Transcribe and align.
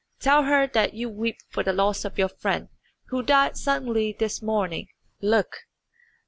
Tell 0.19 0.45
her 0.45 0.65
that 0.65 0.95
you 0.95 1.09
weep 1.09 1.37
for 1.51 1.61
the 1.61 1.73
loss 1.73 2.05
of 2.05 2.17
your 2.17 2.29
friend, 2.29 2.69
who 3.09 3.21
died 3.21 3.55
suddenly 3.55 4.15
this 4.17 4.41
morning. 4.41 4.87
Look! 5.21 5.57